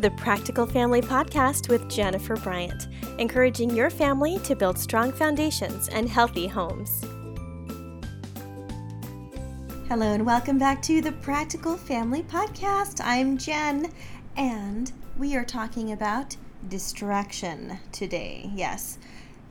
[0.00, 6.08] the Practical Family Podcast with Jennifer Bryant, encouraging your family to build strong foundations and
[6.08, 7.04] healthy homes.
[9.88, 13.02] Hello, and welcome back to the Practical Family Podcast.
[13.04, 13.92] I'm Jen,
[14.38, 16.34] and we are talking about
[16.66, 18.50] distraction today.
[18.54, 18.96] Yes,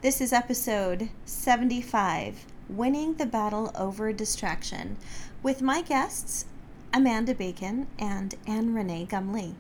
[0.02, 4.98] this is episode 75 Winning the Battle Over Distraction
[5.44, 6.46] with my guests,
[6.92, 9.54] Amanda Bacon and Anne Renee Gumley.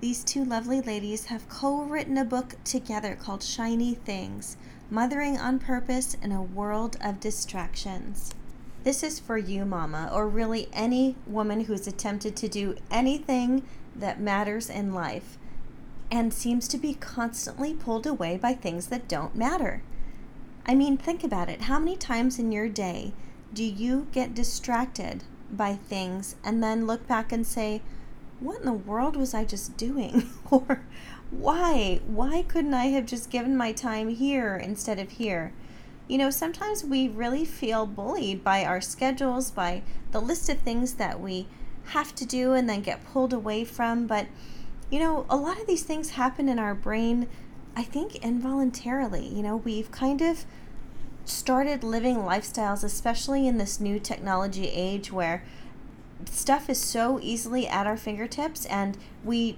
[0.00, 4.56] These two lovely ladies have co written a book together called Shiny Things
[4.88, 8.32] Mothering on Purpose in a World of Distractions.
[8.82, 13.62] This is for you, Mama, or really any woman who's attempted to do anything
[13.94, 15.36] that matters in life
[16.10, 19.82] and seems to be constantly pulled away by things that don't matter.
[20.64, 21.62] I mean, think about it.
[21.62, 23.12] How many times in your day
[23.52, 27.82] do you get distracted by things and then look back and say,
[28.40, 30.28] what in the world was I just doing?
[30.50, 30.82] or
[31.30, 32.00] why?
[32.06, 35.52] Why couldn't I have just given my time here instead of here?
[36.08, 40.94] You know, sometimes we really feel bullied by our schedules, by the list of things
[40.94, 41.46] that we
[41.90, 44.06] have to do and then get pulled away from.
[44.06, 44.26] But,
[44.90, 47.28] you know, a lot of these things happen in our brain,
[47.76, 49.26] I think, involuntarily.
[49.26, 50.44] You know, we've kind of
[51.24, 55.44] started living lifestyles, especially in this new technology age where
[56.28, 59.56] stuff is so easily at our fingertips and we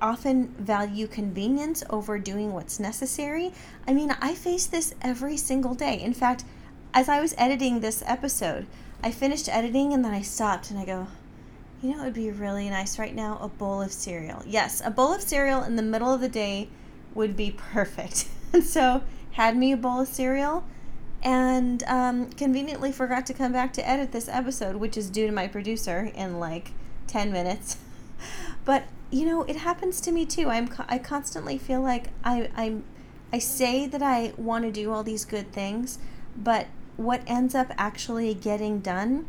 [0.00, 3.52] often value convenience over doing what's necessary.
[3.86, 6.00] I mean, I face this every single day.
[6.00, 6.44] In fact,
[6.92, 8.66] as I was editing this episode,
[9.02, 11.06] I finished editing and then I stopped and I go,
[11.82, 14.42] you know, it would be really nice right now a bowl of cereal.
[14.46, 16.68] Yes, a bowl of cereal in the middle of the day
[17.14, 18.28] would be perfect.
[18.52, 20.64] and so, had me a bowl of cereal
[21.22, 25.32] and um, conveniently forgot to come back to edit this episode, which is due to
[25.32, 26.72] my producer in like
[27.06, 27.78] 10 minutes.
[28.64, 30.48] but you know, it happens to me too.
[30.48, 32.84] I'm I constantly feel like I I'm
[33.32, 35.98] I say that I want to do all these good things,
[36.36, 36.66] but
[36.96, 39.26] what ends up actually getting done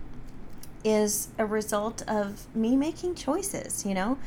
[0.83, 4.17] is a result of me making choices, you know?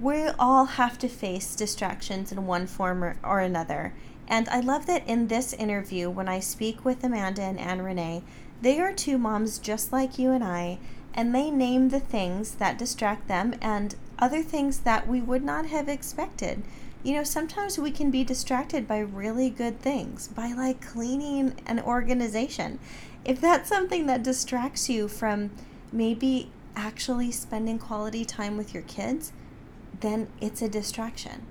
[0.00, 3.94] We all have to face distractions in one form or, or another.
[4.26, 8.22] And I love that in this interview, when I speak with Amanda and Anne Renee,
[8.62, 10.78] they are two moms just like you and I,
[11.12, 15.66] and they name the things that distract them and other things that we would not
[15.66, 16.62] have expected.
[17.02, 21.80] You know, sometimes we can be distracted by really good things, by like cleaning an
[21.80, 22.78] organization.
[23.24, 25.50] If that's something that distracts you from
[25.92, 29.32] maybe actually spending quality time with your kids,
[30.00, 31.46] then it's a distraction.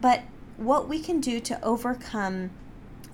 [0.00, 0.22] But
[0.60, 2.50] what we can do to overcome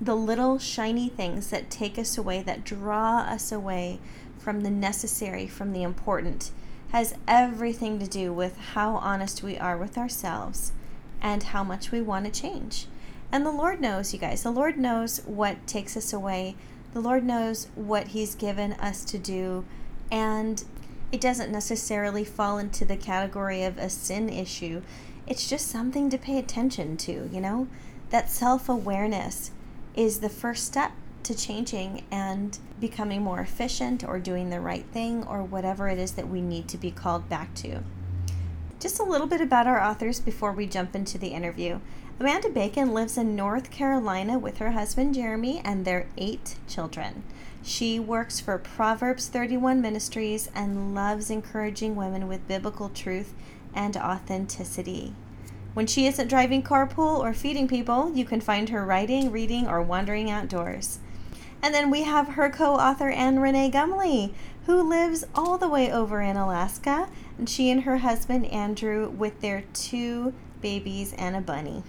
[0.00, 4.00] the little shiny things that take us away, that draw us away
[4.36, 6.50] from the necessary, from the important,
[6.90, 10.72] has everything to do with how honest we are with ourselves
[11.22, 12.86] and how much we want to change.
[13.30, 16.56] And the Lord knows, you guys, the Lord knows what takes us away.
[16.94, 19.64] The Lord knows what He's given us to do.
[20.10, 20.64] And
[21.12, 24.82] it doesn't necessarily fall into the category of a sin issue
[25.26, 27.68] it's just something to pay attention to, you know?
[28.10, 29.50] That self awareness
[29.94, 30.92] is the first step
[31.24, 36.12] to changing and becoming more efficient or doing the right thing or whatever it is
[36.12, 37.82] that we need to be called back to.
[38.78, 41.80] Just a little bit about our authors before we jump into the interview.
[42.20, 47.24] Amanda Bacon lives in North Carolina with her husband Jeremy and their eight children.
[47.62, 53.34] She works for Proverbs 31 Ministries and loves encouraging women with biblical truth
[53.76, 55.12] and authenticity.
[55.74, 59.82] When she isn't driving carpool or feeding people, you can find her writing, reading, or
[59.82, 60.98] wandering outdoors.
[61.62, 64.32] And then we have her co author, Anne Renee Gumley,
[64.64, 67.08] who lives all the way over in Alaska.
[67.38, 70.32] And she and her husband, Andrew, with their two
[70.62, 71.82] babies and a bunny.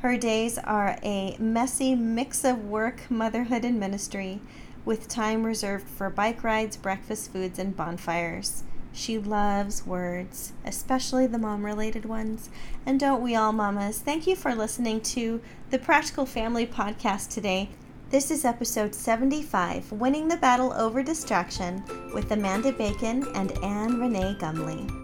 [0.00, 4.40] Her days are a messy mix of work, motherhood, and ministry,
[4.84, 8.64] with time reserved for bike rides, breakfast foods, and bonfires.
[8.92, 12.50] She loves words, especially the mom related ones.
[12.84, 13.98] And don't we all, mamas?
[13.98, 15.40] Thank you for listening to
[15.70, 17.70] the Practical Family Podcast today.
[18.10, 24.36] This is episode 75 Winning the Battle Over Distraction with Amanda Bacon and Anne Renee
[24.38, 25.01] Gumley.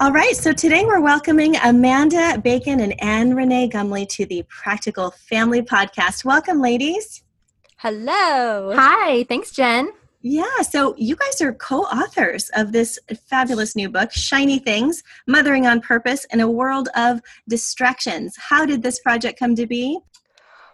[0.00, 5.10] All right, so today we're welcoming Amanda Bacon and Anne Renee Gumley to the Practical
[5.10, 6.24] Family Podcast.
[6.24, 7.24] Welcome, ladies.
[7.78, 8.72] Hello.
[8.76, 9.90] Hi, thanks, Jen.
[10.22, 15.66] Yeah, so you guys are co authors of this fabulous new book, Shiny Things Mothering
[15.66, 18.36] on Purpose in a World of Distractions.
[18.38, 19.98] How did this project come to be?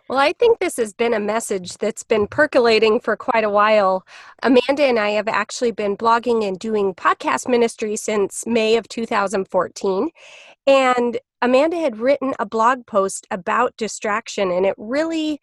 [0.09, 4.07] Well, I think this has been a message that's been percolating for quite a while.
[4.43, 10.11] Amanda and I have actually been blogging and doing podcast ministry since May of 2014.
[10.67, 15.41] And Amanda had written a blog post about distraction and it really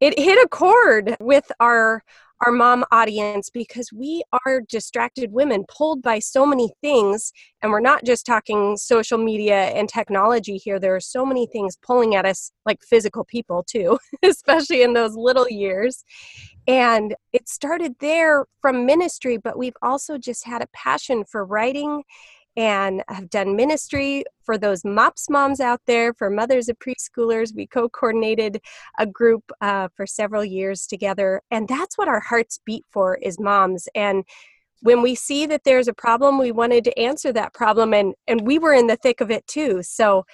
[0.00, 2.02] it hit a chord with our
[2.44, 7.32] our mom audience because we are distracted women pulled by so many things
[7.62, 10.78] and we're not just talking social media and technology here.
[10.78, 15.14] There are so many things pulling at us like physical people too especially in those
[15.14, 16.04] little years.
[16.66, 22.02] And it started there from ministry but we've also just had a passion for writing
[22.56, 27.54] and have done ministry for those MOPS moms out there, for mothers of preschoolers.
[27.54, 28.60] We co coordinated
[28.98, 31.42] a group uh, for several years together.
[31.50, 33.88] And that's what our hearts beat for is moms.
[33.94, 34.24] And
[34.82, 37.92] when we see that there's a problem, we wanted to answer that problem.
[37.94, 39.82] And, and we were in the thick of it too.
[39.82, 40.24] So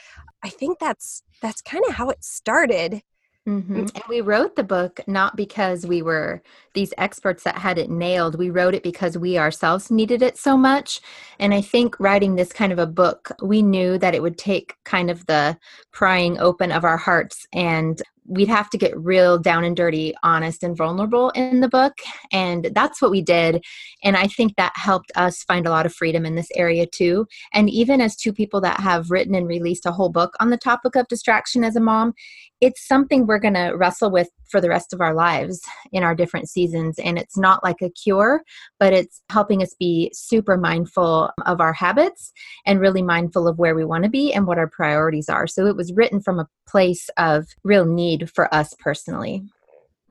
[0.43, 3.03] I think that's that's kind of how it started.
[3.47, 3.79] Mm-hmm.
[3.79, 6.43] And we wrote the book not because we were
[6.75, 8.37] these experts that had it nailed.
[8.37, 11.01] We wrote it because we ourselves needed it so much.
[11.39, 14.75] And I think writing this kind of a book, we knew that it would take
[14.85, 15.57] kind of the
[15.93, 20.63] prying open of our hearts and we'd have to get real down and dirty, honest
[20.63, 21.95] and vulnerable in the book.
[22.33, 23.65] And that's what we did.
[24.03, 27.27] And I think that helped us find a lot of freedom in this area too.
[27.53, 30.57] And even as two people that have written and released a whole book on the
[30.57, 32.15] topic of distraction as a mom,
[32.61, 35.61] it's something we're going to wrestle with for the rest of our lives
[35.93, 36.99] in our different seasons.
[36.99, 38.43] And it's not like a cure,
[38.79, 42.33] but it's helping us be super mindful of our habits
[42.65, 45.47] and really mindful of where we want to be and what our priorities are.
[45.47, 49.43] So it was written from a place of real need for us personally.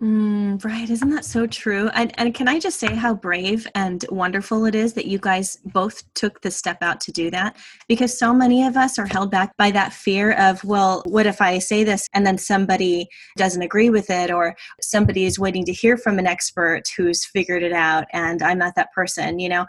[0.01, 0.89] Mm, right.
[0.89, 1.88] Isn't that so true?
[1.94, 5.57] And, and can I just say how brave and wonderful it is that you guys
[5.63, 7.56] both took the step out to do that?
[7.88, 11.39] Because so many of us are held back by that fear of, well, what if
[11.39, 13.07] I say this and then somebody
[13.38, 17.63] doesn't agree with it, or somebody is waiting to hear from an expert who's figured
[17.63, 19.39] it out and I'm not that person?
[19.39, 19.65] You know,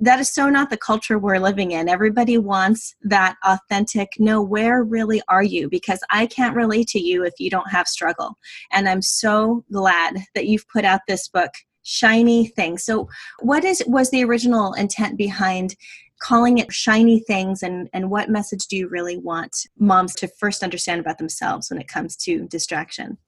[0.00, 1.88] that is so not the culture we're living in.
[1.88, 5.68] Everybody wants that authentic, no, where really are you?
[5.68, 8.36] Because I can't relate to you if you don't have struggle.
[8.72, 11.50] And I'm so glad that you've put out this book,
[11.82, 12.84] Shiny Things.
[12.84, 13.08] So,
[13.40, 15.76] what is was the original intent behind
[16.20, 20.62] calling it shiny things and, and what message do you really want moms to first
[20.62, 23.18] understand about themselves when it comes to distraction?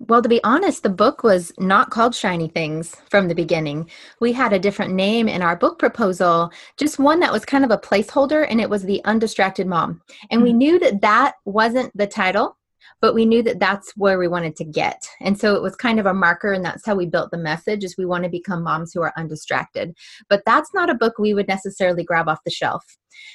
[0.00, 3.90] Well, to be honest, the book was not called Shiny Things from the beginning.
[4.20, 7.72] We had a different name in our book proposal, just one that was kind of
[7.72, 10.00] a placeholder, and it was The Undistracted Mom.
[10.30, 10.58] And we mm-hmm.
[10.58, 12.56] knew that that wasn't the title,
[13.00, 15.08] but we knew that that's where we wanted to get.
[15.20, 17.84] And so it was kind of a marker, and that's how we built the message
[17.84, 19.96] is we want to become moms who are undistracted.
[20.28, 22.84] But that's not a book we would necessarily grab off the shelf.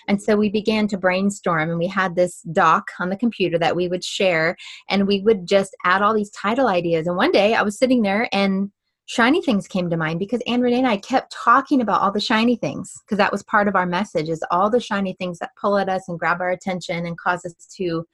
[0.07, 3.75] And so we began to brainstorm, and we had this doc on the computer that
[3.75, 4.55] we would share,
[4.89, 7.07] and we would just add all these title ideas.
[7.07, 8.71] And one day I was sitting there and
[9.05, 12.21] shiny things came to mind because Anne Renee and I kept talking about all the
[12.21, 15.51] shiny things because that was part of our message is all the shiny things that
[15.59, 18.05] pull at us and grab our attention and cause us to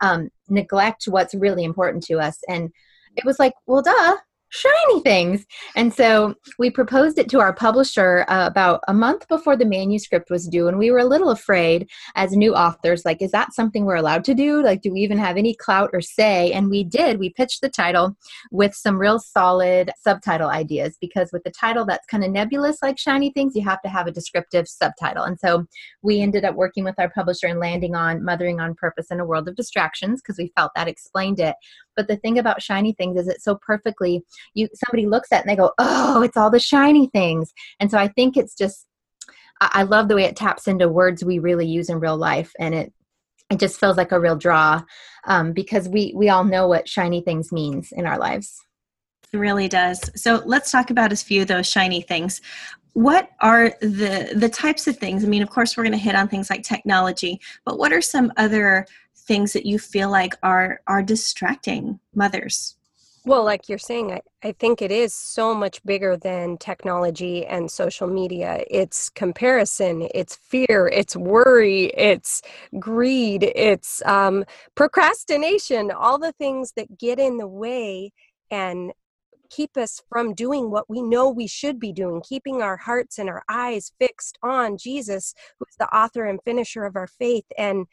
[0.00, 2.38] um, neglect what's really important to us.
[2.48, 2.70] And
[3.16, 4.16] it was like, well, duh,
[4.54, 5.44] shiny things.
[5.74, 10.30] And so we proposed it to our publisher uh, about a month before the manuscript
[10.30, 10.68] was due.
[10.68, 14.24] And we were a little afraid as new authors like, is that something we're allowed
[14.24, 14.62] to do?
[14.62, 16.52] Like, do we even have any clout or say?
[16.52, 17.18] And we did.
[17.18, 18.16] We pitched the title
[18.52, 22.98] with some real solid subtitle ideas because with the title that's kind of nebulous like
[22.98, 25.24] shiny things, you have to have a descriptive subtitle.
[25.24, 25.66] And so
[26.02, 29.24] we ended up working with our publisher and landing on Mothering on Purpose in a
[29.24, 31.56] World of Distractions because we felt that explained it.
[31.96, 34.22] But the thing about shiny things is it so perfectly
[34.54, 37.98] you somebody looks at and they go, "Oh, it's all the shiny things." And so
[37.98, 38.86] I think it's just
[39.60, 42.74] I love the way it taps into words we really use in real life, and
[42.74, 42.92] it
[43.50, 44.82] it just feels like a real draw
[45.26, 48.60] um, because we we all know what shiny things means in our lives.
[49.32, 50.10] It really does.
[50.20, 52.40] So let's talk about a few of those shiny things.
[52.94, 55.24] What are the the types of things?
[55.24, 58.02] I mean, of course, we're going to hit on things like technology, but what are
[58.02, 58.86] some other
[59.26, 62.76] things that you feel like are are distracting mothers?
[63.26, 67.70] Well, like you're saying, I, I think it is so much bigger than technology and
[67.70, 68.62] social media.
[68.70, 72.42] It's comparison, it's fear, it's worry, it's
[72.78, 78.12] greed, it's um, procrastination, all the things that get in the way
[78.50, 78.92] and
[79.48, 83.30] keep us from doing what we know we should be doing, keeping our hearts and
[83.30, 87.46] our eyes fixed on Jesus, who's the author and finisher of our faith.
[87.56, 87.86] And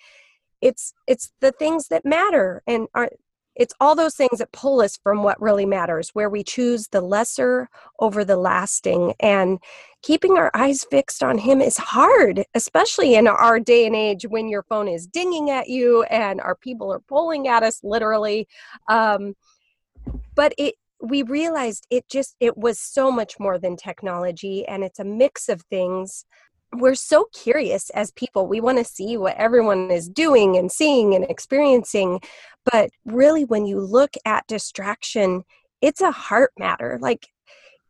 [0.61, 3.09] it's it's the things that matter and are
[3.55, 7.01] it's all those things that pull us from what really matters, where we choose the
[7.01, 9.13] lesser over the lasting.
[9.19, 9.59] And
[10.01, 14.47] keeping our eyes fixed on Him is hard, especially in our day and age when
[14.47, 18.47] your phone is dinging at you and our people are pulling at us literally.
[18.87, 19.35] Um,
[20.33, 24.99] but it, we realized it just it was so much more than technology and it's
[24.99, 26.25] a mix of things
[26.73, 28.47] we're so curious as people.
[28.47, 32.21] We want to see what everyone is doing and seeing and experiencing.
[32.71, 35.43] But really, when you look at distraction,
[35.81, 36.97] it's a heart matter.
[37.01, 37.27] Like,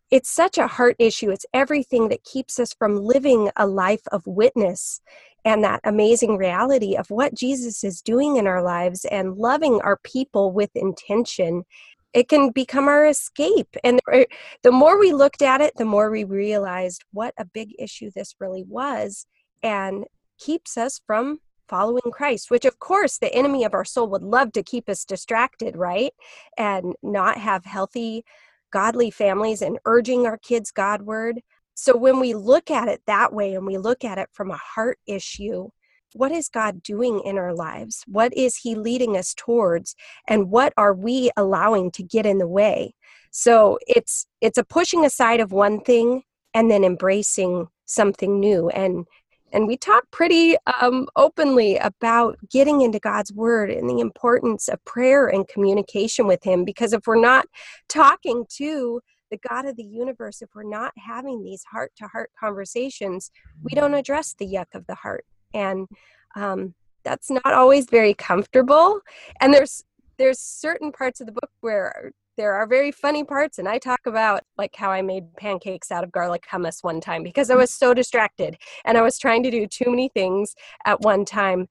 [0.09, 1.29] it's such a heart issue.
[1.29, 4.99] It's everything that keeps us from living a life of witness
[5.45, 9.97] and that amazing reality of what Jesus is doing in our lives and loving our
[10.03, 11.63] people with intention
[12.13, 13.75] it can become our escape.
[13.83, 14.25] And er,
[14.63, 18.35] the more we looked at it, the more we realized what a big issue this
[18.39, 19.25] really was
[19.63, 20.05] and
[20.39, 21.39] keeps us from
[21.69, 25.05] following Christ, which of course the enemy of our soul would love to keep us
[25.05, 26.11] distracted, right?
[26.57, 28.25] And not have healthy,
[28.71, 31.39] godly families and urging our kids Godward.
[31.73, 34.57] So when we look at it that way and we look at it from a
[34.57, 35.69] heart issue,
[36.13, 38.03] what is God doing in our lives?
[38.07, 39.95] What is He leading us towards?
[40.27, 42.93] And what are we allowing to get in the way?
[43.31, 48.69] So it's it's a pushing aside of one thing and then embracing something new.
[48.69, 49.05] And
[49.53, 54.83] and we talk pretty um, openly about getting into God's Word and the importance of
[54.85, 56.63] prayer and communication with Him.
[56.63, 57.45] Because if we're not
[57.89, 62.31] talking to the God of the universe, if we're not having these heart to heart
[62.37, 63.31] conversations,
[63.63, 65.87] we don't address the yuck of the heart and
[66.35, 69.01] um, that's not always very comfortable.
[69.39, 69.83] And there's
[70.17, 73.99] there's certain parts of the book where there are very funny parts and i talk
[74.05, 77.71] about like how i made pancakes out of garlic hummus one time because i was
[77.71, 78.55] so distracted
[78.85, 80.55] and i was trying to do too many things
[80.85, 81.67] at one time.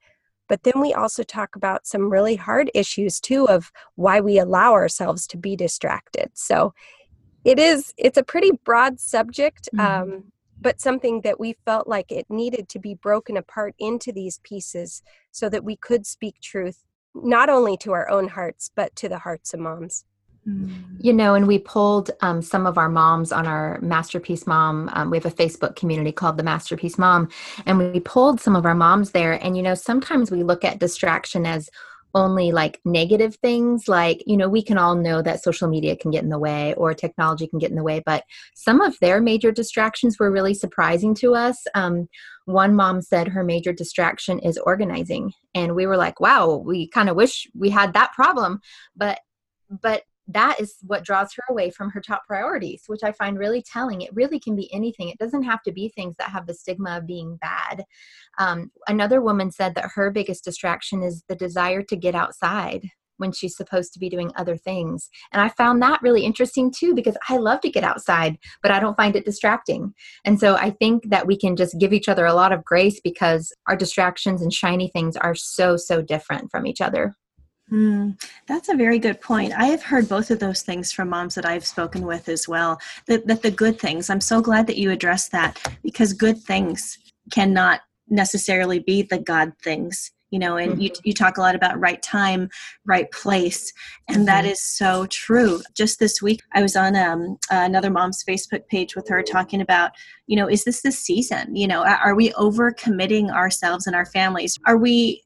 [0.50, 4.72] But then we also talk about some really hard issues too of why we allow
[4.72, 6.32] ourselves to be distracted.
[6.34, 6.74] So
[7.44, 10.10] it is it's a pretty broad subject mm-hmm.
[10.10, 10.24] um,
[10.60, 15.02] but something that we felt like it needed to be broken apart into these pieces
[15.30, 19.18] so that we could speak truth not only to our own hearts but to the
[19.18, 20.04] hearts of moms
[20.46, 20.70] mm.
[21.00, 25.10] you know and we pulled um, some of our moms on our masterpiece mom um,
[25.10, 27.28] we have a facebook community called the masterpiece mom
[27.66, 30.78] and we pulled some of our moms there and you know sometimes we look at
[30.78, 31.68] distraction as
[32.14, 36.10] only like negative things like you know we can all know that social media can
[36.10, 38.24] get in the way or technology can get in the way but
[38.54, 41.66] some of their major distractions were really surprising to us.
[41.74, 42.08] Um,
[42.46, 47.08] one mom said her major distraction is organizing and we were like wow we kind
[47.08, 48.60] of wish we had that problem
[48.96, 49.20] but
[49.68, 53.62] but that is what draws her away from her top priorities, which I find really
[53.62, 54.02] telling.
[54.02, 55.08] It really can be anything.
[55.08, 57.84] It doesn't have to be things that have the stigma of being bad.
[58.38, 62.88] Um, another woman said that her biggest distraction is the desire to get outside
[63.20, 65.10] when she's supposed to be doing other things.
[65.32, 68.80] And I found that really interesting too because I love to get outside, but I
[68.80, 69.92] don't find it distracting.
[70.24, 72.98] And so I think that we can just give each other a lot of grace
[73.04, 77.14] because our distractions and shiny things are so, so different from each other.
[77.70, 79.52] Mm, that's a very good point.
[79.52, 82.80] I have heard both of those things from moms that I've spoken with as well.
[83.06, 86.98] That, that the good things, I'm so glad that you addressed that because good things
[87.30, 90.82] cannot necessarily be the God things you know and mm-hmm.
[90.82, 92.48] you, you talk a lot about right time
[92.86, 93.72] right place
[94.08, 94.26] and mm-hmm.
[94.26, 98.96] that is so true just this week i was on um, another mom's facebook page
[98.96, 99.90] with her talking about
[100.26, 104.06] you know is this the season you know are we over committing ourselves and our
[104.06, 105.22] families are we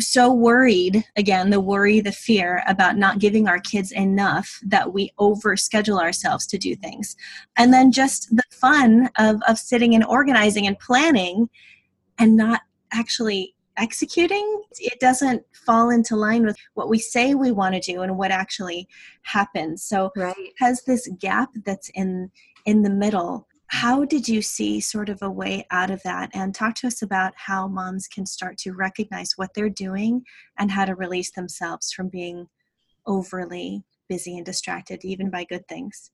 [0.00, 5.12] so worried again the worry the fear about not giving our kids enough that we
[5.18, 7.16] overschedule ourselves to do things
[7.56, 11.48] and then just the fun of of sitting and organizing and planning
[12.18, 12.60] and not
[12.92, 18.02] actually executing it doesn't fall into line with what we say we want to do
[18.02, 18.86] and what actually
[19.22, 20.52] happens so right.
[20.58, 22.30] has this gap that's in
[22.66, 26.30] in the middle how did you see sort of a way out of that?
[26.34, 30.24] And talk to us about how moms can start to recognize what they're doing
[30.58, 32.46] and how to release themselves from being
[33.06, 36.10] overly busy and distracted even by good things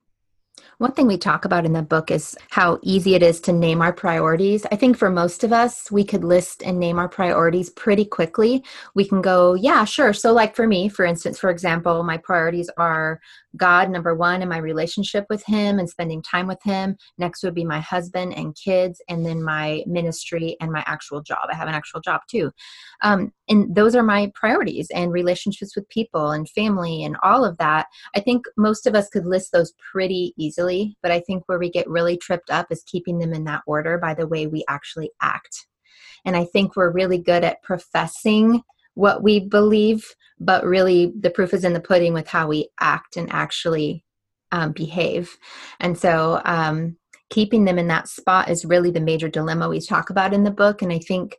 [0.78, 3.80] one thing we talk about in the book is how easy it is to name
[3.80, 4.66] our priorities.
[4.72, 8.64] I think for most of us, we could list and name our priorities pretty quickly.
[8.94, 10.12] We can go, yeah, sure.
[10.12, 13.20] So, like for me, for instance, for example, my priorities are
[13.56, 16.96] God, number one, and my relationship with Him and spending time with Him.
[17.18, 21.48] Next would be my husband and kids, and then my ministry and my actual job.
[21.50, 22.50] I have an actual job too.
[23.02, 27.58] Um, and those are my priorities and relationships with people and family and all of
[27.58, 27.86] that.
[28.16, 31.70] I think most of us could list those pretty easily, but I think where we
[31.70, 35.10] get really tripped up is keeping them in that order by the way we actually
[35.20, 35.66] act.
[36.24, 38.62] And I think we're really good at professing
[38.94, 43.16] what we believe but really the proof is in the pudding with how we act
[43.16, 44.04] and actually
[44.52, 45.36] um, behave.
[45.80, 46.96] And so, um,
[47.30, 50.50] keeping them in that spot is really the major dilemma we talk about in the
[50.50, 50.82] book.
[50.82, 51.36] And I think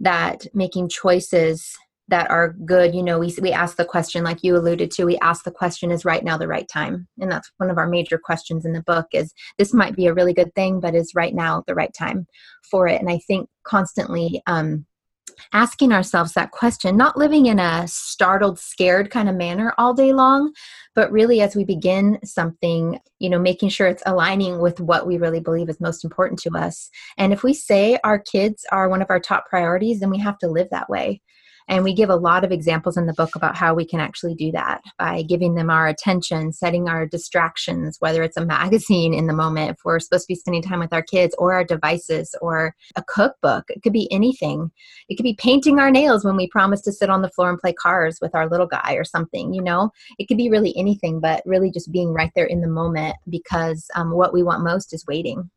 [0.00, 1.76] that making choices
[2.08, 5.18] that are good you know we, we ask the question like you alluded to we
[5.18, 7.06] ask the question is right now the right time?
[7.18, 10.14] And that's one of our major questions in the book is this might be a
[10.14, 12.26] really good thing but is right now the right time
[12.70, 13.00] for it?
[13.00, 14.86] And i think constantly um,
[15.52, 20.12] asking ourselves that question, not living in a startled, scared kind of manner all day
[20.12, 20.52] long,
[20.94, 25.18] but really as we begin something, you know, making sure it's aligning with what we
[25.18, 26.90] really believe is most important to us.
[27.16, 30.38] And if we say our kids are one of our top priorities, then we have
[30.38, 31.22] to live that way.
[31.68, 34.34] And we give a lot of examples in the book about how we can actually
[34.34, 39.26] do that by giving them our attention, setting our distractions, whether it's a magazine in
[39.26, 42.34] the moment, if we're supposed to be spending time with our kids, or our devices,
[42.40, 43.64] or a cookbook.
[43.68, 44.70] It could be anything.
[45.08, 47.58] It could be painting our nails when we promise to sit on the floor and
[47.58, 49.90] play cars with our little guy or something, you know?
[50.18, 53.86] It could be really anything, but really just being right there in the moment because
[53.94, 55.50] um, what we want most is waiting.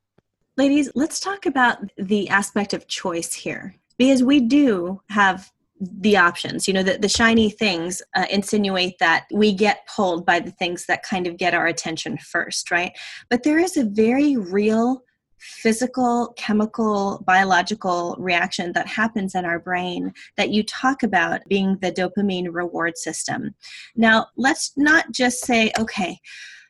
[0.57, 5.49] Ladies, let's talk about the aspect of choice here because we do have
[5.81, 6.67] the options.
[6.67, 10.85] You know the, the shiny things uh, insinuate that we get pulled by the things
[10.85, 12.91] that kind of get our attention first right?
[13.29, 15.03] But there is a very real
[15.41, 21.91] physical chemical biological reaction that happens in our brain that you talk about being the
[21.91, 23.55] dopamine reward system.
[23.95, 26.19] Now let's not just say okay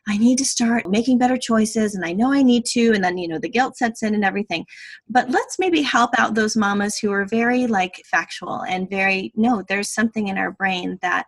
[0.08, 3.18] I need to start making better choices and I know I need to and then
[3.18, 4.66] you know the guilt sets in and everything.
[5.08, 9.62] But let's maybe help out those mamas who are very like factual and very no,
[9.68, 11.26] there's something in our brain that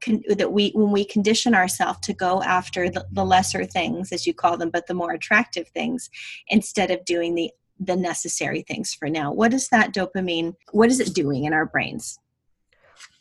[0.00, 4.26] can, that we when we condition ourselves to go after the, the lesser things as
[4.26, 6.10] you call them but the more attractive things
[6.48, 7.50] instead of doing the
[7.80, 9.32] the necessary things for now.
[9.32, 10.54] What is that dopamine?
[10.72, 12.18] What is it doing in our brains?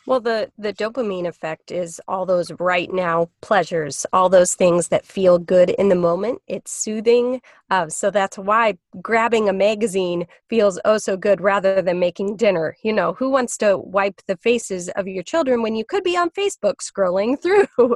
[0.06, 5.06] Well, the, the dopamine effect is all those right now pleasures, all those things that
[5.06, 6.42] feel good in the moment.
[6.46, 7.42] It's soothing.
[7.70, 12.76] Uh, so that's why grabbing a magazine feels oh so good rather than making dinner.
[12.84, 16.18] You know, who wants to wipe the faces of your children when you could be
[16.18, 17.96] on Facebook scrolling through?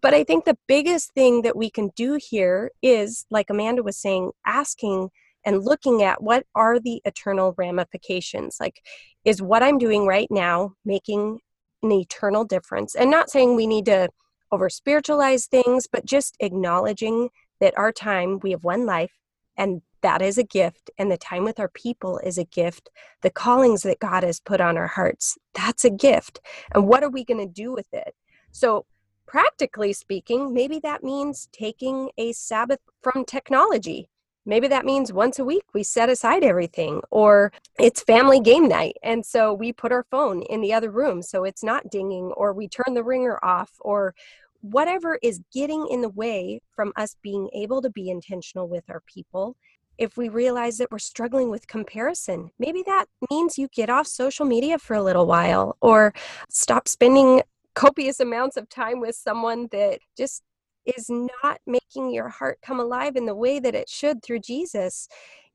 [0.00, 3.96] but I think the biggest thing that we can do here is, like Amanda was
[3.96, 5.10] saying, asking
[5.50, 8.82] and looking at what are the eternal ramifications like
[9.24, 11.40] is what i'm doing right now making
[11.82, 12.94] an eternal difference?
[12.94, 14.10] And not saying we need to
[14.52, 19.12] over spiritualize things but just acknowledging that our time we have one life
[19.56, 22.88] and that is a gift and the time with our people is a gift.
[23.22, 26.40] The callings that god has put on our hearts that's a gift.
[26.74, 28.14] And what are we going to do with it?
[28.50, 28.86] So
[29.26, 34.08] practically speaking maybe that means taking a sabbath from technology
[34.46, 38.96] Maybe that means once a week we set aside everything, or it's family game night.
[39.02, 42.52] And so we put our phone in the other room so it's not dinging, or
[42.52, 44.14] we turn the ringer off, or
[44.62, 49.02] whatever is getting in the way from us being able to be intentional with our
[49.06, 49.56] people.
[49.98, 54.46] If we realize that we're struggling with comparison, maybe that means you get off social
[54.46, 56.14] media for a little while or
[56.48, 57.42] stop spending
[57.74, 60.42] copious amounts of time with someone that just
[60.84, 65.08] is not making your heart come alive in the way that it should through Jesus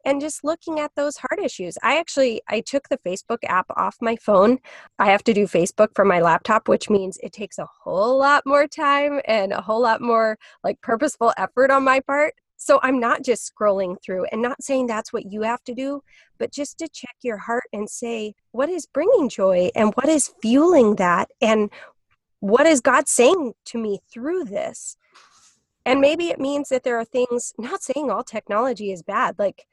[0.05, 1.77] and just looking at those heart issues.
[1.83, 4.59] I actually i took the facebook app off my phone.
[4.99, 8.43] I have to do facebook from my laptop which means it takes a whole lot
[8.45, 12.35] more time and a whole lot more like purposeful effort on my part.
[12.57, 16.01] So i'm not just scrolling through and not saying that's what you have to do
[16.37, 20.33] but just to check your heart and say what is bringing joy and what is
[20.41, 21.29] fueling that?
[21.41, 21.69] And
[22.39, 24.97] what is god saying to me through this
[25.85, 29.37] and maybe it means that there are things, not saying all technology is bad.
[29.37, 29.67] Like,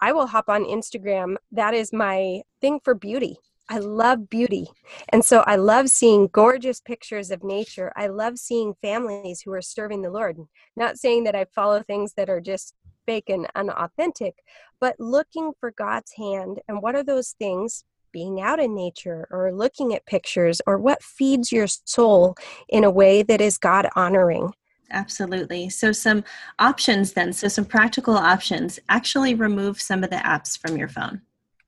[0.00, 1.36] I will hop on Instagram.
[1.52, 3.38] That is my thing for beauty.
[3.68, 4.66] I love beauty.
[5.08, 7.92] And so I love seeing gorgeous pictures of nature.
[7.96, 10.36] I love seeing families who are serving the Lord.
[10.76, 12.74] Not saying that I follow things that are just
[13.06, 14.42] fake and unauthentic,
[14.80, 16.60] but looking for God's hand.
[16.68, 17.84] And what are those things?
[18.12, 22.36] Being out in nature or looking at pictures or what feeds your soul
[22.68, 24.52] in a way that is God honoring.
[24.90, 25.68] Absolutely.
[25.70, 26.24] So, some
[26.58, 28.78] options then, so some practical options.
[28.88, 31.22] Actually, remove some of the apps from your phone.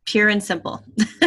[0.06, 0.84] Pure and simple.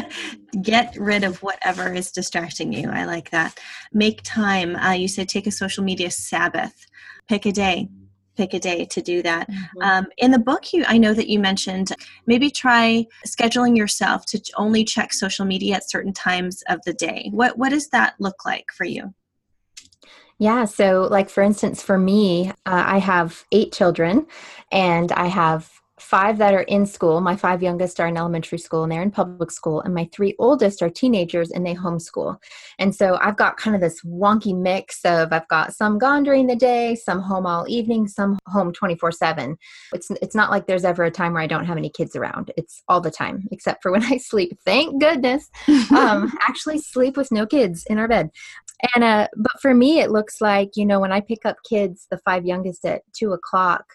[0.62, 2.90] Get rid of whatever is distracting you.
[2.90, 3.60] I like that.
[3.92, 4.78] Make time.
[4.78, 6.86] Uh, you said take a social media Sabbath.
[7.28, 7.90] Pick a day.
[8.38, 9.50] Pick a day to do that.
[9.50, 9.82] Mm-hmm.
[9.82, 11.92] Um, in the book, you I know that you mentioned
[12.26, 17.30] maybe try scheduling yourself to only check social media at certain times of the day.
[17.34, 19.14] What what does that look like for you?
[20.40, 20.66] Yeah.
[20.66, 24.26] So, like, for instance, for me, uh, I have eight children
[24.72, 27.22] and I have five that are in school.
[27.22, 30.36] My five youngest are in elementary school and they're in public school, and my three
[30.40, 32.38] oldest are teenagers and they homeschool.
[32.80, 36.48] And so I've got kind of this wonky mix of I've got some gone during
[36.48, 39.58] the day, some home all evening, some home 24 7.
[39.94, 42.52] It's, it's not like there's ever a time where I don't have any kids around.
[42.58, 44.58] It's all the time, except for when I sleep.
[44.64, 45.50] Thank goodness.
[45.92, 48.32] um, actually, sleep with no kids in our bed.
[48.96, 52.08] And uh, but for me, it looks like you know when I pick up kids,
[52.10, 53.86] the five youngest at two o'clock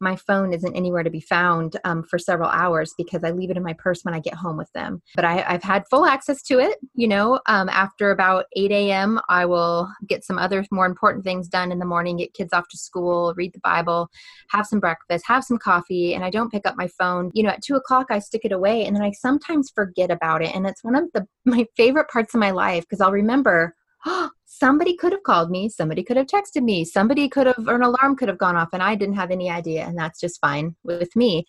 [0.00, 3.56] my phone isn't anywhere to be found um, for several hours because I leave it
[3.56, 5.02] in my purse when I get home with them.
[5.14, 6.78] But I, have had full access to it.
[6.94, 11.48] You know, um, after about 8 a.m., I will get some other more important things
[11.48, 14.08] done in the morning, get kids off to school, read the Bible,
[14.50, 17.30] have some breakfast, have some coffee, and I don't pick up my phone.
[17.34, 20.42] You know, at 2 o'clock, I stick it away and then I sometimes forget about
[20.42, 20.54] it.
[20.54, 23.74] And it's one of the my favorite parts of my life because I'll remember
[24.06, 27.74] oh, somebody could have called me, somebody could have texted me, somebody could have, or
[27.74, 30.40] an alarm could have gone off, and I didn't have any idea, and that's just
[30.40, 31.44] fine with me.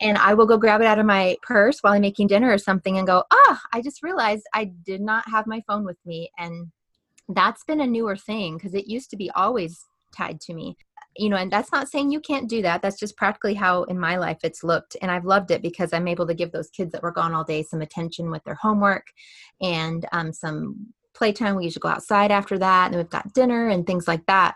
[0.00, 2.58] And I will go grab it out of my purse while I'm making dinner or
[2.58, 6.30] something and go, oh, I just realized I did not have my phone with me.
[6.38, 6.68] And
[7.28, 9.84] that's been a newer thing because it used to be always
[10.16, 10.76] tied to me
[11.18, 13.98] you know and that's not saying you can't do that that's just practically how in
[13.98, 16.92] my life it's looked and i've loved it because i'm able to give those kids
[16.92, 19.06] that were gone all day some attention with their homework
[19.60, 20.86] and um, some
[21.18, 21.56] playtime.
[21.56, 24.54] We usually go outside after that, and we've got dinner and things like that.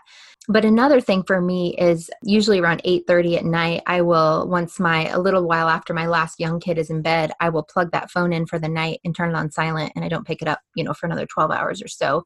[0.49, 5.07] But another thing for me is usually around 8:30 at night, I will once my
[5.07, 8.11] a little while after my last young kid is in bed, I will plug that
[8.11, 10.47] phone in for the night and turn it on silent and I don't pick it
[10.49, 12.23] up, you know, for another 12 hours or so.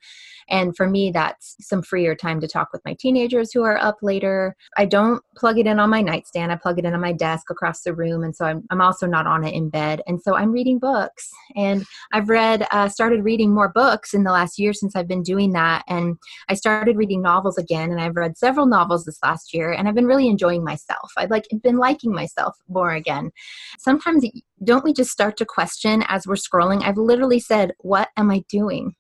[0.50, 3.98] And for me that's some freer time to talk with my teenagers who are up
[4.02, 4.56] later.
[4.78, 6.52] I don't plug it in on my nightstand.
[6.52, 9.08] I plug it in on my desk across the room and so I'm I'm also
[9.08, 10.02] not on it in bed.
[10.08, 14.32] And so I'm reading books and I've read uh, started reading more books in the
[14.32, 16.18] last year since I've been doing that and
[16.50, 19.96] I started reading novels again and I've read several novels this last year and I've
[19.96, 21.12] been really enjoying myself.
[21.18, 23.32] I've like been liking myself more again.
[23.80, 24.26] Sometimes
[24.64, 26.84] don't we just start to question as we're scrolling?
[26.84, 28.96] I've literally said, "What am I doing?"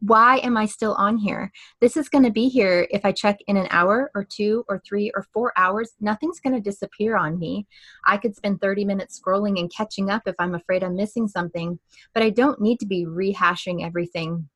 [0.00, 1.50] Why am I still on here?
[1.80, 4.80] This is going to be here if I check in an hour or two or
[4.86, 5.94] three or four hours.
[6.00, 7.66] Nothing's going to disappear on me.
[8.06, 11.78] I could spend 30 minutes scrolling and catching up if I'm afraid I'm missing something,
[12.14, 14.48] but I don't need to be rehashing everything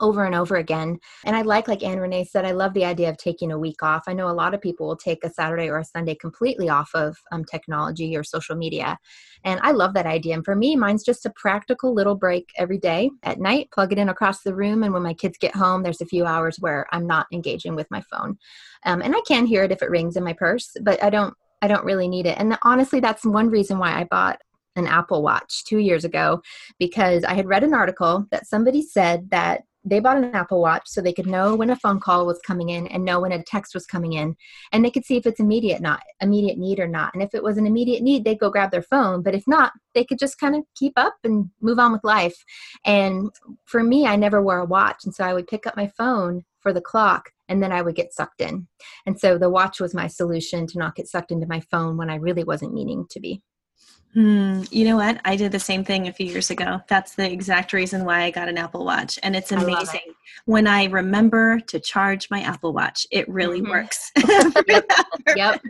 [0.00, 0.98] over and over again.
[1.24, 3.82] And I like, like Anne Renee said, I love the idea of taking a week
[3.82, 4.04] off.
[4.06, 6.90] I know a lot of people will take a Saturday or a Sunday completely off
[6.94, 8.98] of um, technology or social media.
[9.44, 10.34] And I love that idea.
[10.34, 13.98] And for me, mine's just a practical little break every day at night, plug it
[13.98, 14.82] in across the room.
[14.82, 17.90] And when my kids get home, there's a few hours where I'm not engaging with
[17.90, 18.38] my phone.
[18.84, 21.34] Um, and I can hear it if it rings in my purse, but I don't.
[21.60, 22.38] I don't really need it.
[22.38, 24.38] And honestly, that's one reason why I bought
[24.76, 26.40] an Apple Watch two years ago
[26.78, 30.82] because I had read an article that somebody said that they bought an Apple Watch
[30.86, 33.42] so they could know when a phone call was coming in and know when a
[33.42, 34.36] text was coming in,
[34.72, 37.14] and they could see if it's immediate not immediate need or not.
[37.14, 39.22] And if it was an immediate need, they'd go grab their phone.
[39.22, 42.36] But if not, they could just kind of keep up and move on with life.
[42.84, 43.30] And
[43.64, 46.44] for me, I never wore a watch, and so I would pick up my phone
[46.60, 48.66] for the clock and then I would get sucked in.
[49.06, 52.10] And so the watch was my solution to not get sucked into my phone when
[52.10, 53.42] I really wasn't meaning to be.
[54.14, 54.62] Hmm.
[54.70, 55.20] You know what?
[55.24, 56.80] I did the same thing a few years ago.
[56.88, 59.18] That's the exact reason why I got an Apple Watch.
[59.22, 60.00] And it's amazing.
[60.06, 60.14] It.
[60.46, 63.70] When I remember to charge my Apple Watch, it really mm-hmm.
[63.70, 64.10] works.
[65.36, 65.60] yep.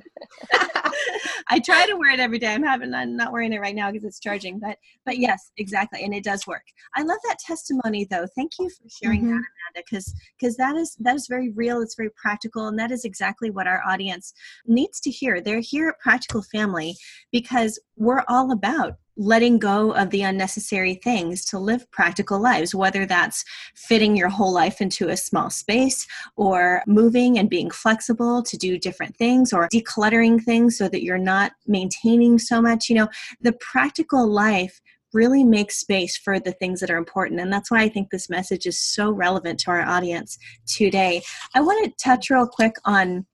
[1.48, 2.54] I try to wear it every day.
[2.54, 4.58] I'm having I'm not wearing it right now because it's charging.
[4.58, 6.04] But but yes, exactly.
[6.04, 6.62] And it does work.
[6.94, 8.26] I love that testimony though.
[8.34, 9.30] Thank you for sharing mm-hmm.
[9.30, 12.90] that, Amanda, because because that is that is very real, it's very practical, and that
[12.90, 14.32] is exactly what our audience
[14.66, 15.40] needs to hear.
[15.40, 16.96] They're here at Practical Family
[17.32, 23.04] because we're all about letting go of the unnecessary things to live practical lives, whether
[23.04, 26.06] that's fitting your whole life into a small space
[26.36, 31.18] or moving and being flexible to do different things or decluttering things so that you're
[31.18, 32.88] not maintaining so much.
[32.88, 33.08] You know,
[33.40, 34.80] the practical life
[35.12, 37.40] really makes space for the things that are important.
[37.40, 41.22] And that's why I think this message is so relevant to our audience today.
[41.54, 43.26] I want to touch real quick on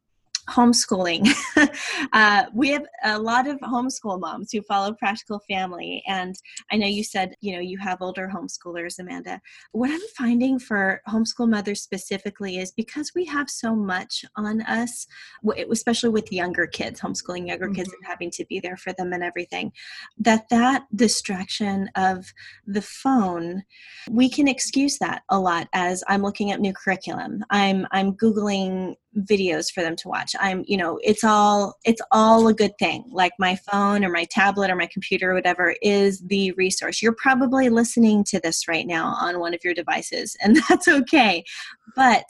[0.49, 1.29] homeschooling.
[2.13, 6.35] uh, we have a lot of homeschool moms who follow Practical Family, and
[6.71, 9.41] I know you said you know you have older homeschoolers, Amanda.
[9.73, 15.07] What I'm finding for homeschool mothers specifically is because we have so much on us,
[15.71, 17.75] especially with younger kids, homeschooling younger mm-hmm.
[17.75, 19.73] kids and having to be there for them and everything,
[20.19, 22.33] that that distraction of
[22.67, 23.63] the phone,
[24.11, 27.45] we can excuse that a lot as I'm looking at new curriculum.
[27.51, 30.35] I'm I'm googling videos for them to watch.
[30.39, 33.05] I'm you know it's all it's all a good thing.
[33.11, 37.03] Like my phone or my tablet or my computer or whatever is the resource.
[37.03, 41.45] You're probably listening to this right now on one of your devices and that's okay.
[41.97, 42.27] But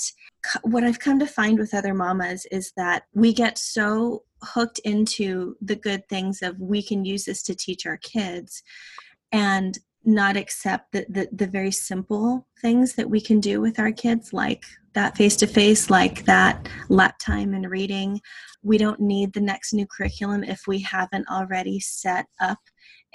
[0.62, 5.56] what I've come to find with other mamas is that we get so hooked into
[5.62, 8.62] the good things of we can use this to teach our kids
[9.32, 13.92] and not accept the, the, the very simple things that we can do with our
[13.92, 14.64] kids like
[14.94, 18.20] that face to face like that lap time and reading.
[18.62, 22.58] We don't need the next new curriculum if we haven't already set up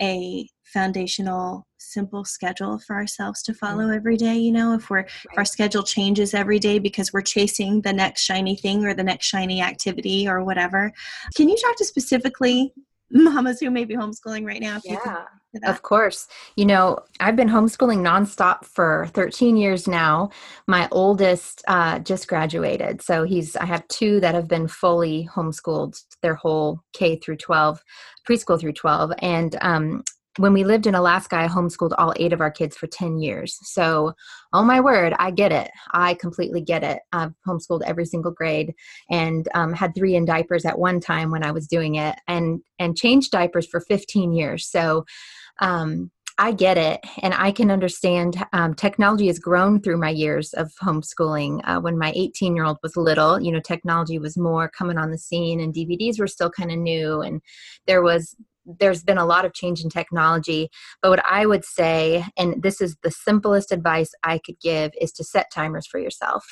[0.01, 3.95] a foundational simple schedule for ourselves to follow mm.
[3.95, 7.81] every day you know if we're if our schedule changes every day because we're chasing
[7.81, 10.91] the next shiny thing or the next shiny activity or whatever.
[11.35, 12.73] Can you talk to specifically
[13.33, 15.25] mamas who may be homeschooling right now yeah
[15.63, 16.27] of course.
[16.55, 20.29] You know, I've been homeschooling nonstop for 13 years now.
[20.67, 23.01] My oldest uh, just graduated.
[23.01, 27.83] So he's, I have two that have been fully homeschooled their whole K through 12,
[28.27, 29.11] preschool through 12.
[29.19, 30.03] And um,
[30.39, 33.57] when we lived in Alaska, I homeschooled all eight of our kids for 10 years.
[33.61, 34.13] So,
[34.53, 35.69] oh my word, I get it.
[35.91, 37.01] I completely get it.
[37.11, 38.73] I've homeschooled every single grade
[39.11, 42.61] and um, had three in diapers at one time when I was doing it and,
[42.79, 44.65] and changed diapers for 15 years.
[44.65, 45.05] So,
[45.59, 46.09] um,
[46.41, 48.41] I get it, and I can understand.
[48.53, 51.59] Um, technology has grown through my years of homeschooling.
[51.65, 55.11] Uh, when my 18 year old was little, you know, technology was more coming on
[55.11, 57.41] the scene, and DVDs were still kind of new, and
[57.87, 58.37] there was
[58.79, 60.69] there's been a lot of change in technology.
[61.01, 65.11] But what I would say, and this is the simplest advice I could give, is
[65.13, 66.45] to set timers for yourself.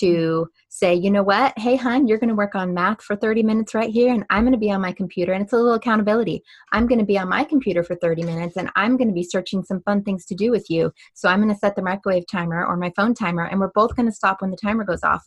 [0.00, 0.50] To mm-hmm.
[0.68, 3.74] say, you know what, hey, hun, you're going to work on math for 30 minutes
[3.74, 5.32] right here, and I'm going to be on my computer.
[5.32, 6.42] And it's a little accountability.
[6.72, 9.22] I'm going to be on my computer for 30 minutes, and I'm going to be
[9.22, 10.92] searching some fun things to do with you.
[11.14, 13.96] So I'm going to set the microwave timer or my phone timer, and we're both
[13.96, 15.24] going to stop when the timer goes off.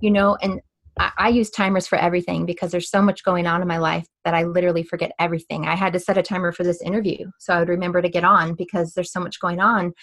[0.00, 0.60] You know, and
[0.98, 4.34] I, use timers for everything because there's so much going on in my life that
[4.34, 5.66] I literally forget everything.
[5.66, 8.24] I had to set a timer for this interview so I would remember to get
[8.24, 9.94] on because there's so much going on.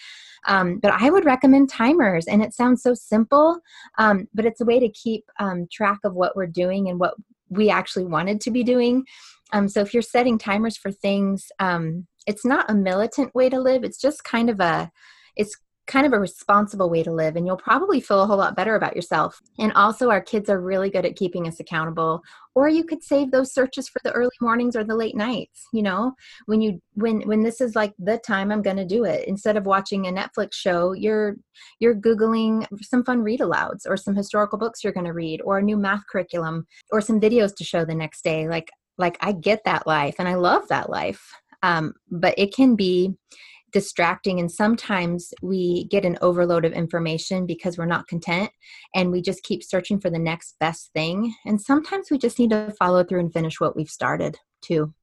[0.48, 3.60] Um, but I would recommend timers, and it sounds so simple,
[3.98, 7.14] um, but it's a way to keep um, track of what we're doing and what
[7.50, 9.04] we actually wanted to be doing.
[9.52, 13.60] Um, so if you're setting timers for things, um, it's not a militant way to
[13.60, 13.84] live.
[13.84, 14.92] It's just kind of a,
[15.36, 15.58] it's
[15.90, 18.76] kind of a responsible way to live and you'll probably feel a whole lot better
[18.76, 19.42] about yourself.
[19.58, 22.22] And also our kids are really good at keeping us accountable.
[22.54, 25.82] Or you could save those searches for the early mornings or the late nights you
[25.82, 26.14] know?
[26.46, 29.28] When you when when this is like the time i'm going to do it.
[29.28, 31.36] Instead of watching a netflix show you're
[31.80, 35.58] you're googling some fun read alouds or some historical books you're going to read or
[35.58, 38.48] a new math curriculum or some videos to show the next day.
[38.48, 41.32] Like like i get that life and i love that life.
[41.62, 43.16] Um, but it can be
[43.72, 48.50] distracting and sometimes we get an overload of information because we're not content
[48.96, 52.50] and we just keep searching for the next best thing and sometimes we just need
[52.50, 54.94] to follow through and finish what we've started too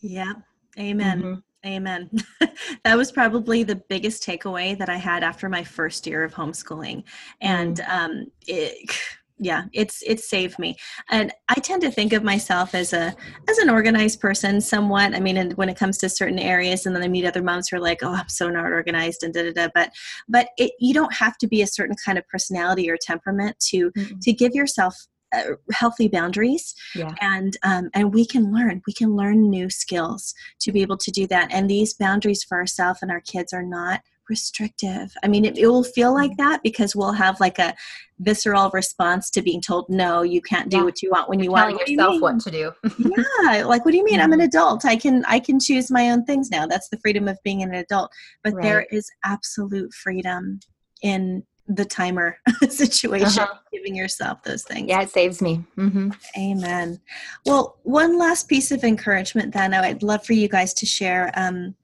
[0.00, 0.32] yeah
[0.78, 1.40] amen mm-hmm.
[1.64, 2.10] Amen.
[2.84, 7.02] that was probably the biggest takeaway that I had after my first year of homeschooling.
[7.40, 7.88] And mm.
[7.88, 8.96] um, it,
[9.38, 10.76] yeah it's it's saved me.
[11.10, 13.14] And i tend to think of myself as a
[13.48, 15.14] as an organized person somewhat.
[15.14, 17.68] I mean and when it comes to certain areas and then i meet other moms
[17.68, 19.68] who are like oh i'm so not organized and da da da.
[19.74, 19.90] But
[20.28, 23.90] but it, you don't have to be a certain kind of personality or temperament to
[23.90, 24.18] mm-hmm.
[24.20, 24.94] to give yourself
[25.34, 26.74] uh, healthy boundaries.
[26.94, 27.12] Yeah.
[27.20, 28.82] and um, and we can learn.
[28.86, 31.52] We can learn new skills to be able to do that.
[31.52, 35.12] And these boundaries for ourselves and our kids are not restrictive.
[35.22, 36.36] I mean, it, it, will feel like mm.
[36.38, 37.74] that because we'll have like a
[38.18, 40.82] visceral response to being told, no, you can't do yeah.
[40.84, 41.70] what you want when You're you want.
[41.70, 42.72] Telling yourself you what to do.
[43.44, 43.64] yeah.
[43.64, 44.20] Like, what do you mean?
[44.20, 44.46] I'm an mm-hmm.
[44.46, 44.84] adult.
[44.84, 46.66] I can, I can choose my own things now.
[46.66, 48.10] That's the freedom of being an adult.
[48.42, 48.62] But right.
[48.62, 50.60] there is absolute freedom
[51.02, 53.58] in the timer situation, uh-huh.
[53.72, 54.88] giving yourself those things.
[54.88, 55.64] Yeah, it saves me.
[55.76, 56.10] Mm-hmm.
[56.38, 57.00] Amen.
[57.44, 61.32] Well, one last piece of encouragement then I'd love for you guys to share.
[61.34, 61.74] Um,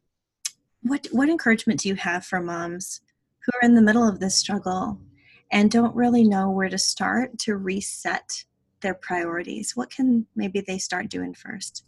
[0.83, 3.01] what what encouragement do you have for moms
[3.41, 4.99] who are in the middle of this struggle
[5.51, 8.45] and don't really know where to start to reset
[8.81, 9.77] their priorities?
[9.77, 11.85] What can maybe they start doing first?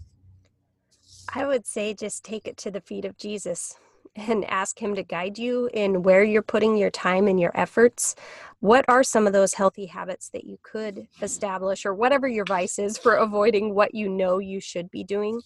[1.35, 3.77] I would say just take it to the feet of jesus
[4.17, 8.15] and ask him to guide you in where you're putting your time and your efforts.
[8.61, 12.79] What are some of those healthy habits that you could establish or whatever your vice
[12.79, 15.41] is for avoiding what you know you should be doing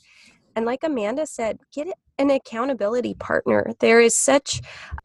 [0.58, 1.86] and like Amanda said, get
[2.18, 3.70] an accountability partner.
[3.78, 4.60] There is such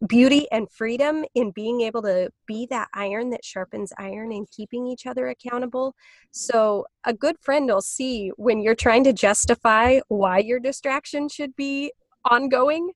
[0.08, 4.88] beauty and freedom in being able to be that iron that sharpens iron and keeping
[4.88, 5.94] each other accountable.
[6.32, 11.56] So, a good friend will see when you're trying to justify why your distraction should
[11.56, 11.94] be
[12.26, 12.90] ongoing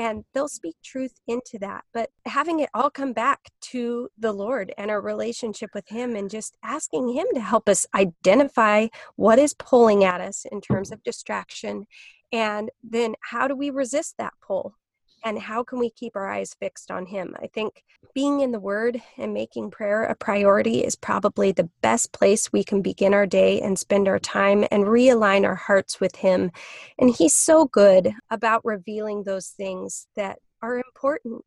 [0.00, 4.72] and they'll speak truth into that but having it all come back to the lord
[4.78, 8.86] and our relationship with him and just asking him to help us identify
[9.16, 11.86] what is pulling at us in terms of distraction
[12.32, 14.74] and then how do we resist that pull
[15.24, 17.82] and how can we keep our eyes fixed on him i think
[18.14, 22.64] being in the Word and making prayer a priority is probably the best place we
[22.64, 26.50] can begin our day and spend our time and realign our hearts with Him.
[26.98, 31.44] And He's so good about revealing those things that are important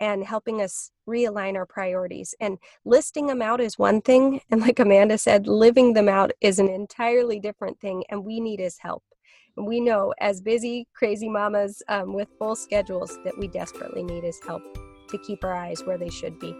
[0.00, 2.34] and helping us realign our priorities.
[2.40, 4.40] And listing them out is one thing.
[4.50, 8.04] And like Amanda said, living them out is an entirely different thing.
[8.10, 9.04] And we need His help.
[9.56, 14.40] We know as busy, crazy mamas um, with full schedules that we desperately need is
[14.46, 14.62] help
[15.08, 16.56] to keep our eyes where they should be.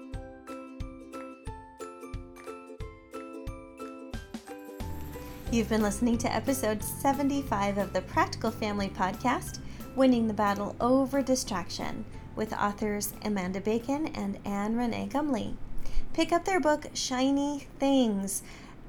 [5.51, 9.61] You've been listening to episode 75 of the Practical Family Podcast,
[9.97, 12.05] Winning the Battle Over Distraction,
[12.37, 15.55] with authors Amanda Bacon and Anne Renee Gumley.
[16.13, 18.43] Pick up their book, Shiny Things,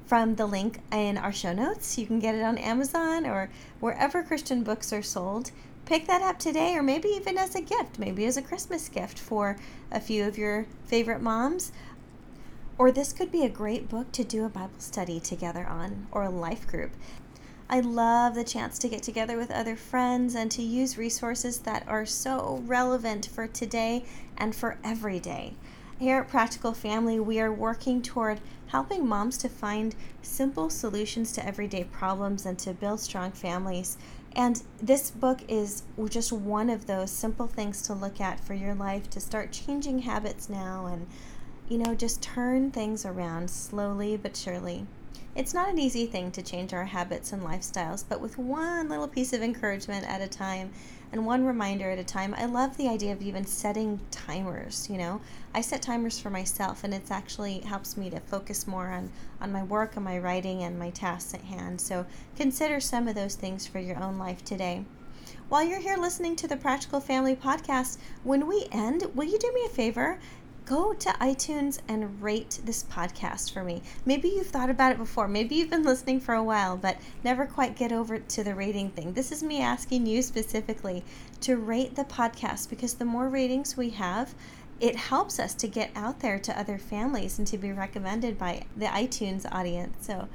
[0.06, 1.98] from the link in our show notes.
[1.98, 5.50] You can get it on Amazon or wherever Christian books are sold
[5.84, 9.18] pick that up today or maybe even as a gift, maybe as a Christmas gift
[9.18, 9.56] for
[9.90, 11.72] a few of your favorite moms.
[12.78, 16.24] Or this could be a great book to do a Bible study together on or
[16.24, 16.92] a life group.
[17.68, 21.86] I love the chance to get together with other friends and to use resources that
[21.88, 24.04] are so relevant for today
[24.36, 25.54] and for every day.
[25.98, 31.46] Here at Practical Family, we are working toward helping moms to find simple solutions to
[31.46, 33.96] everyday problems and to build strong families
[34.36, 38.74] and this book is just one of those simple things to look at for your
[38.74, 41.06] life to start changing habits now and,
[41.68, 44.86] you know, just turn things around slowly but surely.
[45.36, 49.08] It's not an easy thing to change our habits and lifestyles, but with one little
[49.08, 50.72] piece of encouragement at a time,
[51.14, 52.34] and one reminder at a time.
[52.36, 55.20] I love the idea of even setting timers, you know.
[55.54, 59.52] I set timers for myself and it's actually helps me to focus more on on
[59.52, 61.80] my work and my writing and my tasks at hand.
[61.80, 64.84] So consider some of those things for your own life today.
[65.48, 69.52] While you're here listening to the Practical Family podcast, when we end, will you do
[69.54, 70.18] me a favor?
[70.66, 73.82] Go to iTunes and rate this podcast for me.
[74.06, 75.28] Maybe you've thought about it before.
[75.28, 78.90] Maybe you've been listening for a while, but never quite get over to the rating
[78.90, 79.12] thing.
[79.12, 81.04] This is me asking you specifically
[81.42, 84.34] to rate the podcast because the more ratings we have,
[84.80, 88.64] it helps us to get out there to other families and to be recommended by
[88.76, 90.06] the iTunes audience.
[90.06, 90.28] So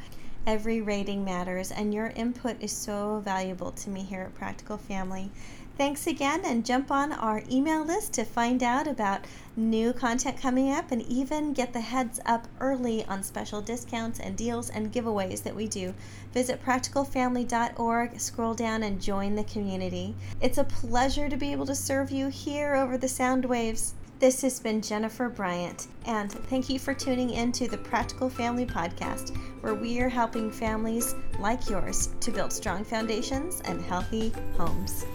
[0.45, 5.31] every rating matters, and your input is so valuable to me here at Practical Family.
[5.79, 9.21] Thanks again, and jump on our email list to find out about
[9.55, 14.35] new content coming up and even get the heads up early on special discounts and
[14.35, 15.93] deals and giveaways that we do.
[16.33, 20.13] Visit practicalfamily.org, scroll down, and join the community.
[20.41, 23.93] It's a pleasure to be able to serve you here over the sound waves.
[24.19, 28.65] This has been Jennifer Bryant, and thank you for tuning in to the Practical Family
[28.65, 35.05] Podcast, where we are helping families like yours to build strong foundations and healthy homes.